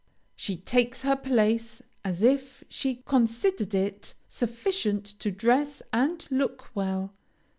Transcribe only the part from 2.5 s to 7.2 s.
she considered it sufficient to dress and look well.